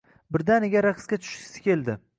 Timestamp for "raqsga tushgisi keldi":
0.87-2.03